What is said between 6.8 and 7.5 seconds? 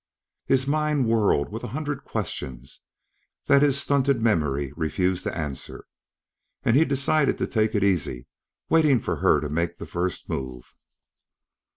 decided to